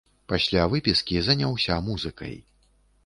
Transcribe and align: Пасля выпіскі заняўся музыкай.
Пасля 0.31 0.63
выпіскі 0.71 1.21
заняўся 1.27 1.77
музыкай. 1.91 2.35